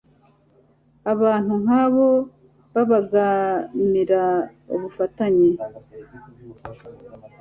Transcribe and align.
abantu 1.13 1.53
nk'abo 1.63 2.07
babangamira 2.73 4.23
ubufatanye 4.73 5.49